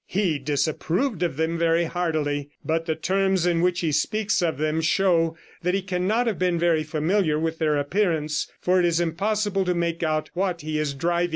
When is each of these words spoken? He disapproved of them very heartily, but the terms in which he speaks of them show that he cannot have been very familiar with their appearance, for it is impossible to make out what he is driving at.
He 0.07 0.39
disapproved 0.39 1.21
of 1.21 1.37
them 1.37 1.59
very 1.59 1.83
heartily, 1.83 2.49
but 2.65 2.87
the 2.87 2.95
terms 2.95 3.45
in 3.45 3.61
which 3.61 3.81
he 3.81 3.91
speaks 3.91 4.41
of 4.41 4.57
them 4.57 4.81
show 4.81 5.37
that 5.61 5.75
he 5.75 5.83
cannot 5.83 6.25
have 6.25 6.39
been 6.39 6.57
very 6.57 6.81
familiar 6.81 7.37
with 7.37 7.59
their 7.59 7.77
appearance, 7.77 8.47
for 8.59 8.79
it 8.79 8.85
is 8.85 8.99
impossible 8.99 9.63
to 9.63 9.75
make 9.75 10.01
out 10.01 10.31
what 10.33 10.61
he 10.61 10.79
is 10.79 10.95
driving 10.95 11.27
at. 11.27 11.29